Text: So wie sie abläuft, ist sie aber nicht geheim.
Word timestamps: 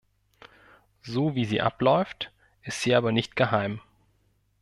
So 1.03 1.35
wie 1.35 1.45
sie 1.45 1.61
abläuft, 1.61 2.31
ist 2.63 2.81
sie 2.81 2.95
aber 2.95 3.11
nicht 3.11 3.35
geheim. 3.35 3.81